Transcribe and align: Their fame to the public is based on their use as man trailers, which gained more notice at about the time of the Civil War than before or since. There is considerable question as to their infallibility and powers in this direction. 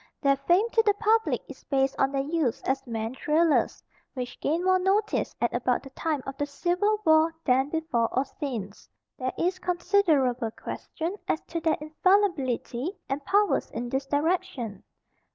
Their 0.19 0.35
fame 0.35 0.67
to 0.71 0.81
the 0.81 0.95
public 0.95 1.41
is 1.47 1.63
based 1.65 1.95
on 1.99 2.11
their 2.11 2.23
use 2.23 2.63
as 2.63 2.87
man 2.87 3.13
trailers, 3.13 3.83
which 4.15 4.39
gained 4.39 4.63
more 4.65 4.79
notice 4.79 5.35
at 5.39 5.53
about 5.53 5.83
the 5.83 5.91
time 5.91 6.23
of 6.25 6.35
the 6.39 6.45
Civil 6.47 6.97
War 7.05 7.35
than 7.45 7.69
before 7.69 8.09
or 8.11 8.25
since. 8.25 8.89
There 9.19 9.31
is 9.37 9.59
considerable 9.59 10.49
question 10.49 11.17
as 11.27 11.39
to 11.41 11.59
their 11.59 11.77
infallibility 11.79 12.97
and 13.09 13.23
powers 13.25 13.69
in 13.69 13.89
this 13.89 14.07
direction. 14.07 14.81